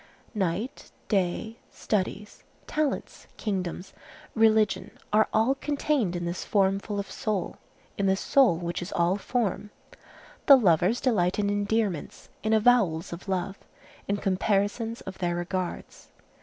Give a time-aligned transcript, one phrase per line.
[0.33, 3.93] Night, day, studies, talents, kingdoms,
[4.33, 7.57] religion, are all contained in this form full of soul,
[7.99, 9.69] in this soul which is all form.
[10.47, 13.59] The lovers delight in endearments, in avowals of love,
[14.07, 16.07] in comparisons of their regards.